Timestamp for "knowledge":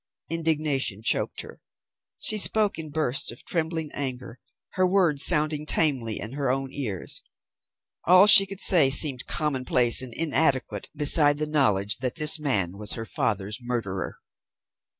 11.45-11.97